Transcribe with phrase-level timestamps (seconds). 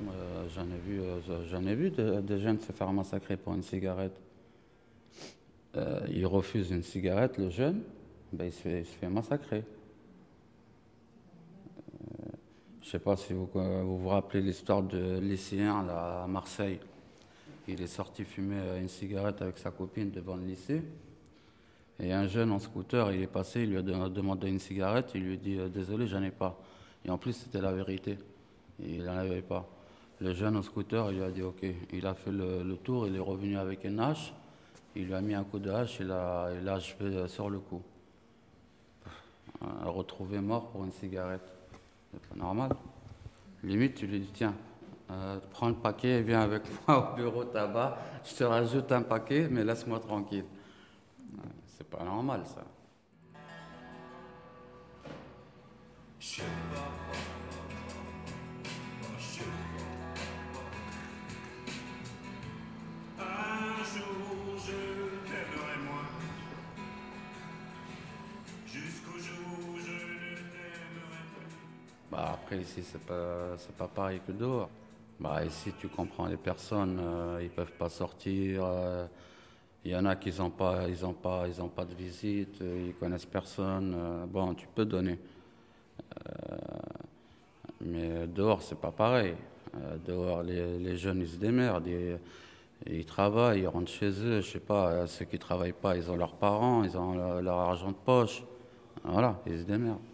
[0.00, 0.14] moi,
[0.54, 4.20] j'en ai vu, euh, j'en ai vu des jeunes se faire massacrer pour une cigarette.
[5.76, 7.82] Euh, il refuse une cigarette, le jeune,
[8.32, 9.64] ben, il, se fait, massacrer.
[11.88, 12.24] Euh,
[12.82, 16.78] je ne sais pas si vous, vous rappelez l'histoire de lycéen à Marseille.
[17.66, 20.82] Il est sorti fumer une cigarette avec sa copine devant le lycée.
[22.00, 25.22] Et un jeune en scooter, il est passé, il lui a demandé une cigarette, il
[25.22, 26.60] lui a dit Désolé, j'en ai pas.
[27.04, 28.18] Et en plus, c'était la vérité.
[28.80, 29.68] Il n'en avait pas.
[30.20, 31.64] Le jeune en scooter, il lui a dit OK.
[31.92, 34.32] Il a fait le, tour, il est revenu avec une hache.
[34.94, 37.82] Il lui a mis un coup de hache et l'a achevé sur le coup.
[39.84, 41.42] Retrouvé mort pour une cigarette.
[42.12, 42.70] C'est pas normal.
[43.64, 44.54] Limite, tu lui dis tiens,
[45.10, 47.98] euh, prends le paquet et viens avec moi au bureau tabac.
[48.24, 50.44] Je te rajoute un paquet, mais laisse-moi tranquille.
[51.66, 52.64] C'est pas normal ça.
[72.12, 74.68] Bah après ici c'est pas pas pareil que dehors.
[75.18, 78.34] Bah ici tu comprends les personnes, euh, ils peuvent pas sortir.
[78.52, 79.06] il euh,
[79.86, 82.88] y en a qui n'ont pas ils ont pas ils ont pas de visite, euh,
[82.88, 83.96] ils connaissent personne.
[84.28, 85.18] bon tu peux donner.
[87.80, 89.34] mais dehors c'est pas pareil.
[90.06, 91.86] dehors les, les, jeunes ils se démerdent.
[91.86, 92.18] Ils,
[92.86, 96.16] ils travaillent, ils rentrent chez eux, je sais pas, ceux qui travaillent pas, ils ont
[96.16, 98.42] leurs parents, ils ont leur, leur argent de poche.
[99.04, 100.11] Voilà, ils se démerdent.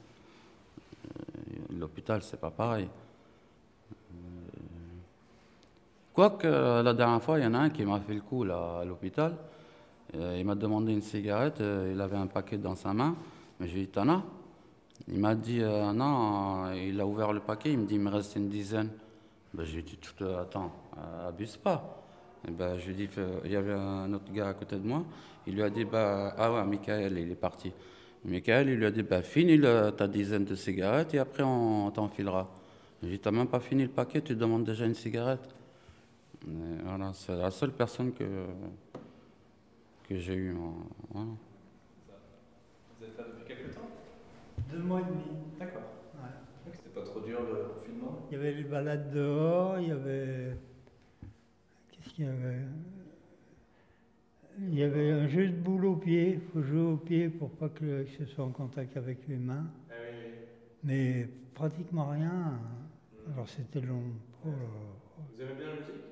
[1.99, 2.89] L'hôpital, c'est pas pareil.
[6.15, 8.79] Quoique, la dernière fois, il y en a un qui m'a fait le coup là,
[8.83, 9.35] à l'hôpital.
[10.15, 13.17] Il m'a demandé une cigarette, il avait un paquet dans sa main,
[13.59, 14.23] mais j'ai dit T'en as?
[15.09, 18.11] Il m'a dit euh, Non, il a ouvert le paquet, il me dit Il me
[18.11, 18.91] reste une dizaine.
[19.53, 19.99] Ben, j'ai dit
[20.41, 22.05] Attends, euh, abuse pas.
[22.47, 23.09] Et ben, je dit
[23.45, 25.03] Il y avait un autre gars à côté de moi,
[25.49, 27.73] il lui a dit bah, Ah ouais, Michael, il est parti.
[28.25, 29.61] Michael, il lui a dit bah, Finis
[29.97, 32.49] ta dizaine de cigarettes et après on t'enfilera.
[33.03, 35.55] J'ai dit T'as même pas fini le paquet, tu demandes déjà une cigarette.
[36.85, 38.25] voilà, c'est la seule personne que,
[40.09, 40.57] que j'ai eue.
[41.11, 41.29] Voilà.
[42.99, 43.89] Vous êtes là depuis quelques temps?
[44.71, 45.25] Deux mois et demi.
[45.59, 45.83] D'accord.
[46.17, 46.73] Ouais.
[46.73, 48.27] C'était pas trop dur le confinement?
[48.31, 50.57] Il y avait les balades dehors, il y avait.
[51.93, 52.65] Qu'est-ce qu'il y avait?
[54.61, 56.35] Il y avait un jeu de boule au pied.
[56.35, 59.67] Il faut jouer au pied pour pas que ce soit en contact avec les mains.
[59.91, 59.95] Ah
[60.85, 62.59] Mais pratiquement rien.
[63.33, 64.03] Alors c'était long.
[64.45, 66.05] Oh Vous aimez bien la musique?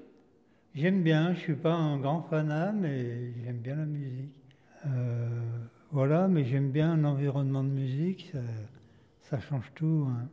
[0.75, 1.35] J'aime bien.
[1.35, 4.41] Je suis pas un grand fanat, mais j'aime bien la musique.
[4.87, 5.41] Euh,
[5.91, 8.31] voilà, mais j'aime bien un environnement de musique.
[8.33, 8.41] Ça,
[9.23, 10.07] ça change tout.
[10.09, 10.29] Hein.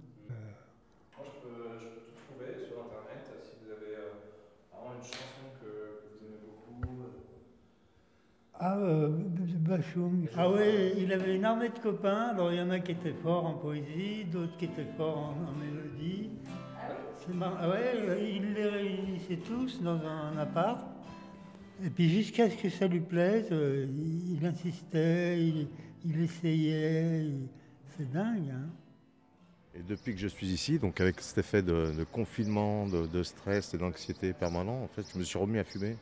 [8.66, 9.10] Ah, euh.
[10.38, 12.30] Ah oui, il avait une armée de copains.
[12.30, 15.52] Alors il y en a qui étaient forts en poésie, d'autres qui étaient forts en,
[15.60, 16.30] mélodie.
[17.20, 20.80] C'est Ah ouais, il les réunissait tous dans un appart.
[21.84, 23.86] Et puis jusqu'à ce que ça lui plaise, euh,
[24.32, 25.42] il, insistait,
[26.06, 27.32] il, essayait.
[27.98, 28.50] C'est dingue.
[28.50, 28.70] Hein.
[29.76, 33.74] et depuis que je suis ici, donc avec cet effet de, confinement, de, de, stress
[33.74, 35.98] et d'anxiété permanent, en fait, je me suis remis à fumer.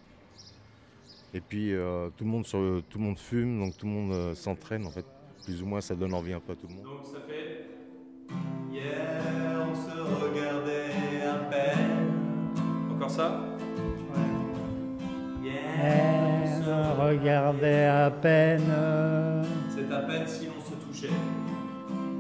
[1.34, 4.12] Et puis euh, tout, le monde sur, tout le monde fume, donc tout le monde
[4.12, 5.06] euh, s'entraîne en fait.
[5.45, 6.83] Plus ou moins ça donne envie un peu à tout le monde.
[6.83, 7.68] Donc ça fait
[8.72, 12.51] Hier on se regardait à peine.
[12.94, 13.42] Encore ça?
[14.13, 15.50] Ouais.
[15.50, 18.72] Hier on se regardait à peine.
[19.69, 21.13] C'est à peine si on se touchait.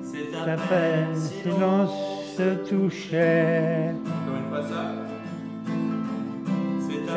[0.03, 3.93] C'est à, peine, si l'on se touchait.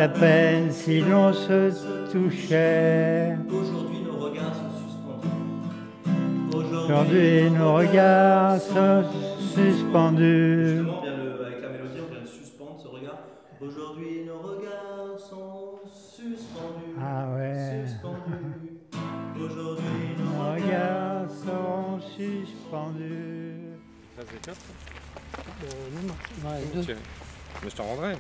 [0.00, 3.36] À peine si l'on se touchait.
[3.48, 5.28] Aujourd'hui nos regards sont suspendus.
[6.56, 9.04] Aujourd'hui nos regards sont
[9.54, 10.78] suspendus.
[10.78, 13.18] Justement, bien le, avec la mélodie, on vient de suspendre ce regard.
[13.60, 16.96] Aujourd'hui nos regards sont suspendus.
[17.00, 17.84] Ah ouais.
[17.86, 18.80] Suspendus.
[19.36, 23.54] Aujourd'hui nos regards sont suspendus.
[24.16, 24.60] Ça c'est quatre
[25.64, 26.94] euh, Non, non, ouais, deux.
[27.62, 28.16] Mais je t'en rendrai.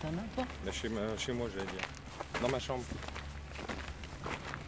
[0.00, 1.80] T'en as pas Là, chez, ma, chez moi, j'allais dire.
[2.42, 2.82] Dans ma chambre.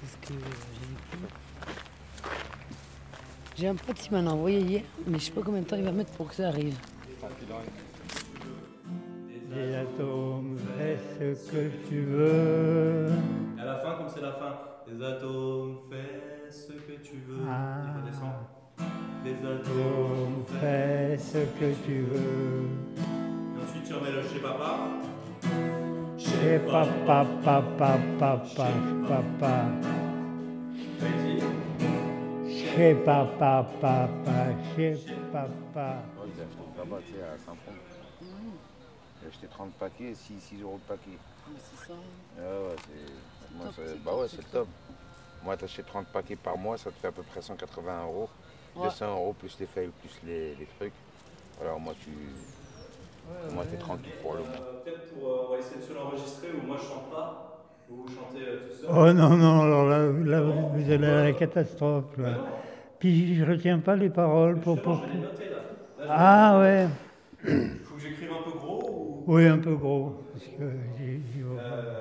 [0.00, 1.18] Qu'est-ce que j'ai
[3.56, 5.76] J'ai un pote qui m'en a envoyé hier, mais je sais pas combien de temps
[5.76, 6.76] il va mettre pour que ça arrive.
[9.52, 13.08] Des atomes, fais ce que tu veux.
[13.56, 17.46] Et à la fin, comme c'est la fin, des atomes, fais ce que tu veux.
[17.48, 17.94] Ah.
[19.24, 22.68] Des atomes, fais ce que tu veux.
[22.98, 24.78] Et ensuite, tu remets le chez papa.
[26.36, 28.70] Chez papa, papa, papa,
[29.08, 29.54] papa.
[31.00, 31.40] Vas-y.
[32.52, 34.46] Chez papa, papa,
[34.76, 34.98] chez
[35.32, 36.02] papa.
[36.18, 37.72] Oh, il a acheté là-bas, tu sais, à Saint-Fond.
[38.20, 41.18] Il a acheté 30 paquets, 6, 6 euros le paquet.
[41.58, 41.94] C'est ça.
[42.38, 43.56] Ah ouais, c'est.
[43.56, 43.66] moi,
[44.04, 44.52] bah ouais, c'est le top.
[44.52, 44.68] top.
[45.42, 48.28] Moi, t'achètes 30 paquets par mois, ça te fait à peu près 180 euros.
[48.74, 48.84] Ouais.
[48.84, 50.92] 200 euros plus les feuilles, plus les, les trucs.
[51.62, 52.10] Alors, moi, tu.
[53.52, 54.40] Moi, t'es tranquille pour le.
[54.40, 54.44] Euh,
[54.84, 55.28] Peut-être pour.
[55.28, 57.58] euh, on va essayer de se l'enregistrer où moi je chante pas.
[57.90, 58.88] Ou vous chantez euh, tout seul.
[58.94, 62.16] Oh non, non, alors là, là vous allez à la catastrophe.
[62.18, 62.34] Là.
[62.98, 64.80] Puis je retiens pas les paroles pour.
[64.80, 64.96] Pour...
[65.06, 65.62] je vais les noter là.
[66.08, 66.88] Ah ouais,
[67.44, 69.22] Il faut que j'écrive un peu gros ou?
[69.26, 70.12] oui, un peu gros.
[70.32, 71.74] Parce que j'y- j'y vois pas.
[71.74, 71.94] Euh,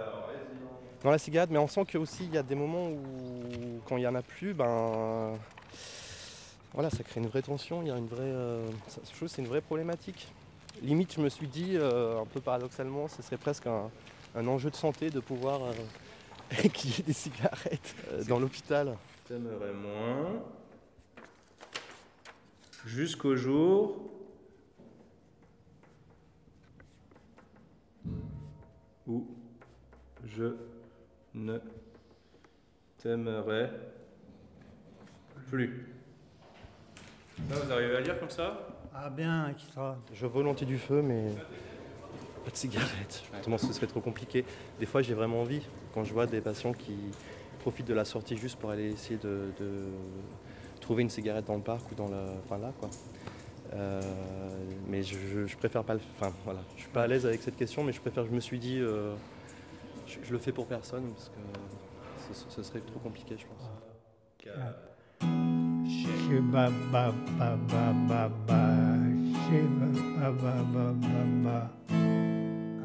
[1.03, 3.97] dans la cigarette, mais on sent que aussi il y a des moments où quand
[3.97, 5.37] il y en a plus, ben
[6.73, 9.27] voilà, ça crée une vraie tension, il y a une vraie, euh, ça- je trouve
[9.29, 10.27] que c'est une vraie problématique.
[10.81, 13.89] Limite, je me suis dit, euh, un peu paradoxalement, ce serait presque un,
[14.35, 18.95] un enjeu de santé de pouvoir euh, qu'il y ait des cigarettes euh, dans l'hôpital.
[19.27, 20.43] T'aimerais moins.
[22.85, 24.11] Jusqu'au jour.
[29.07, 29.27] Où
[30.25, 30.55] je
[31.33, 31.59] ne
[32.97, 33.71] t'aimerais
[35.47, 35.87] plus.
[37.49, 38.74] Ça, vous arrivez à lire comme ça?
[38.97, 39.97] Ah bien, extra.
[40.13, 41.29] Je volontiers du feu, mais
[42.43, 43.23] pas de cigarette.
[43.33, 44.45] Justement, ce serait trop compliqué.
[44.79, 45.61] Des fois, j'ai vraiment envie,
[45.93, 46.95] quand je vois des patients qui
[47.59, 49.85] profitent de la sortie juste pour aller essayer de, de
[50.79, 52.25] trouver une cigarette dans le parc ou dans la.
[52.43, 52.89] Enfin là, quoi.
[53.73, 54.01] Euh,
[54.87, 55.99] mais je, je- je préfère pas le.
[56.17, 58.25] Enfin voilà, je suis pas à l'aise avec cette question, mais je préfère.
[58.25, 59.15] Je me suis dit, euh,
[60.07, 63.69] je, je le fais pour personne parce que ce, ce serait trop compliqué, je pense.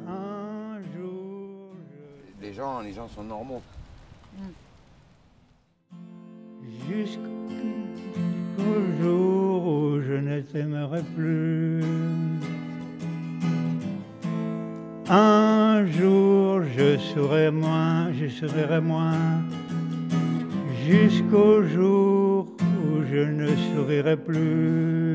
[0.07, 3.63] Un jour, je- Les gens, les gens sont normaux.
[6.89, 11.83] jusqu'au jour où je ne t'aimerai plus.
[15.09, 19.43] Un jour, je serai moins, je sourirai moins,
[20.87, 22.30] jusqu'au jour
[23.11, 25.15] je ne sourirai plus.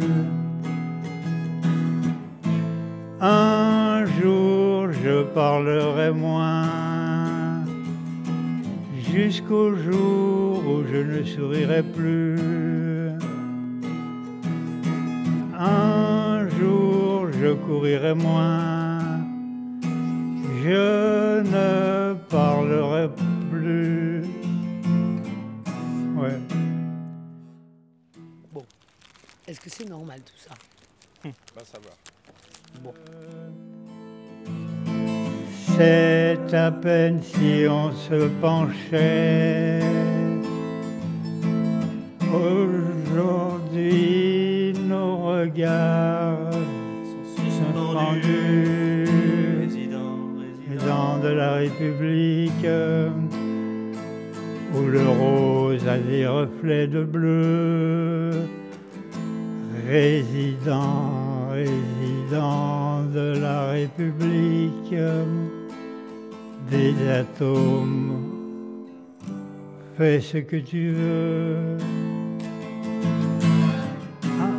[3.21, 7.63] Un jour, je parlerai moins,
[9.11, 12.37] jusqu'au jour où je ne sourirai plus.
[15.57, 18.99] Un jour, je courirai moins,
[20.63, 23.34] je ne parlerai plus.
[29.55, 30.53] Est-ce que c'est normal tout ça
[31.23, 31.93] Va savoir.
[35.77, 39.79] C'est à peine si on se penchait.
[42.33, 43.53] Aujourd'hui,
[44.77, 48.09] nos regards sont.
[49.61, 50.19] Résident,
[50.67, 52.67] Président de la République,
[54.73, 58.64] où le rose a des reflets de bleu.
[59.83, 64.95] Résident, résident de la République,
[66.71, 68.87] des atomes,
[69.97, 71.77] fais ce que tu veux.
[74.23, 74.49] Ah.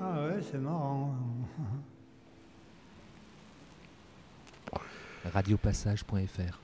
[0.00, 1.14] Ah ouais, c'est marrant.
[5.32, 6.58] radiopassage.fr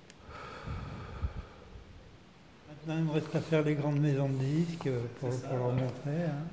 [2.68, 4.88] Maintenant, il me reste à faire les grandes maisons de disques
[5.20, 6.24] pour, pour leur montrer.
[6.26, 6.44] hein.